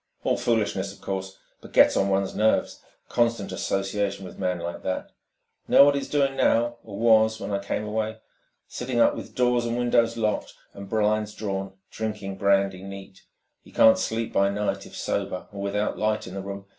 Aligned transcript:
"All 0.23 0.35
foolishness, 0.35 0.91
of 0.91 0.99
course, 0.99 1.37
but 1.61 1.73
'gets 1.73 1.95
on 1.95 2.09
one's 2.09 2.33
nerves... 2.33 2.81
constant 3.07 3.51
association 3.51 4.25
with 4.25 4.39
man 4.39 4.57
like 4.57 4.81
that.... 4.81 5.11
'Know 5.67 5.85
what 5.85 5.93
he's 5.93 6.09
doing 6.09 6.35
now, 6.35 6.77
or 6.83 6.97
was, 6.97 7.39
when 7.39 7.51
I 7.51 7.59
came 7.59 7.83
away? 7.85 8.17
Sitting 8.67 8.99
up 8.99 9.15
with 9.15 9.35
doors 9.35 9.67
and 9.67 9.77
windows 9.77 10.17
locked 10.17 10.55
and 10.73 10.89
blinds 10.89 11.35
drawn, 11.35 11.73
drinking 11.91 12.37
brandy 12.39 12.81
neat. 12.81 13.21
He 13.61 13.71
can't 13.71 13.99
sleep 13.99 14.33
by 14.33 14.49
night 14.49 14.87
if 14.87 14.95
sober, 14.97 15.45
or 15.51 15.61
without 15.61 15.99
'light 15.99 16.25
in 16.25 16.33
the 16.33 16.41
room. 16.41 16.65